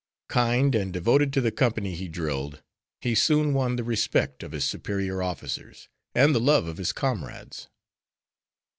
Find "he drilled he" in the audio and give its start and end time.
1.93-3.13